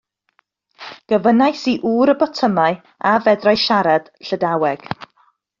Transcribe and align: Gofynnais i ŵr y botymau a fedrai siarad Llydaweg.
Gofynnais 1.13 1.65
i 1.73 1.75
ŵr 1.91 2.11
y 2.15 2.17
botymau 2.23 2.79
a 3.11 3.15
fedrai 3.27 3.55
siarad 3.67 4.13
Llydaweg. 4.31 4.91